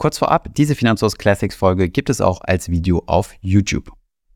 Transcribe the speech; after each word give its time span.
Kurz 0.00 0.16
vorab, 0.16 0.48
diese 0.54 0.74
Finanzhaus 0.74 1.18
Classics 1.18 1.54
Folge 1.54 1.90
gibt 1.90 2.08
es 2.08 2.22
auch 2.22 2.40
als 2.40 2.70
Video 2.70 3.02
auf 3.04 3.34
YouTube. 3.42 3.92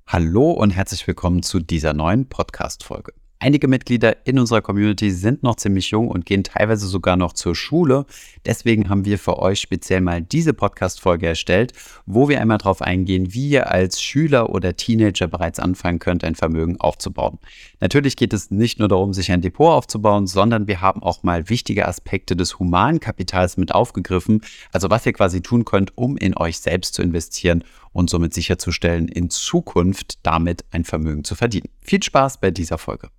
Hallo 0.07 0.51
und 0.51 0.69
herzlich 0.69 1.07
willkommen 1.07 1.43
zu 1.43 1.59
dieser 1.59 1.95
neuen 1.95 2.29
Podcast 2.29 2.85
Folge. 2.85 3.15
Einige 3.45 3.69
Mitglieder 3.69 4.27
in 4.27 4.39
unserer 4.39 4.63
Community 4.63 5.11
sind 5.11 5.43
noch 5.43 5.57
ziemlich 5.57 5.91
jung 5.91 6.09
und 6.09 6.25
gehen 6.25 6.45
teilweise 6.45 6.87
sogar 6.87 7.19
noch 7.19 7.35
zur 7.35 7.55
Schule. 7.55 8.07
Deswegen 8.47 8.89
haben 8.89 9.05
wir 9.05 9.19
für 9.19 9.39
euch 9.39 9.61
speziell 9.61 10.01
mal 10.01 10.23
diese 10.23 10.55
Podcast-Folge 10.55 11.27
erstellt, 11.27 11.75
wo 12.07 12.31
wir 12.31 12.41
einmal 12.41 12.57
darauf 12.57 12.81
eingehen, 12.81 13.35
wie 13.35 13.51
ihr 13.51 13.71
als 13.71 14.01
Schüler 14.01 14.49
oder 14.49 14.77
Teenager 14.77 15.29
bereits 15.29 15.61
anfangen 15.61 15.99
könnt, 15.99 16.25
ein 16.25 16.37
Vermögen 16.37 16.81
aufzubauen. 16.81 17.39
Natürlich 17.81 18.17
geht 18.17 18.33
es 18.33 18.51
nicht 18.51 18.79
nur 18.79 18.89
darum, 18.89 19.13
sich 19.13 19.31
ein 19.31 19.43
Depot 19.43 19.73
aufzubauen, 19.75 20.27
sondern 20.27 20.67
wir 20.67 20.81
haben 20.81 21.03
auch 21.03 21.23
mal 21.23 21.51
wichtige 21.51 21.87
Aspekte 21.87 22.37
des 22.37 22.59
Humankapitals 22.59 23.59
mit 23.59 23.75
aufgegriffen. 23.75 24.41
Also 24.73 24.89
was 24.89 25.05
ihr 25.05 25.13
quasi 25.13 25.43
tun 25.43 25.67
könnt, 25.67 25.99
um 25.99 26.17
in 26.17 26.35
euch 26.35 26.61
selbst 26.61 26.95
zu 26.95 27.03
investieren 27.03 27.63
und 27.93 28.09
somit 28.09 28.33
sicherzustellen, 28.33 29.07
in 29.07 29.29
Zukunft 29.29 30.15
damit 30.23 30.65
ein 30.71 30.85
Vermögen 30.85 31.25
zu 31.25 31.35
verdienen. 31.35 31.69
Viel 31.83 32.03
Spaß 32.03 32.41
bei 32.41 32.51
dieser 32.51 32.79
Folge. 32.79 33.11